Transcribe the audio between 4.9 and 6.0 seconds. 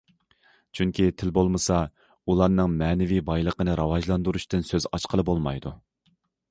ئاچقىلى بولمايدۇ.